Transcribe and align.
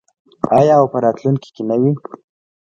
آیا 0.59 0.75
او 0.81 0.85
په 0.93 0.97
راتلونکي 1.05 1.49
کې 1.55 1.63
نه 1.69 1.75
وي؟ 1.81 1.91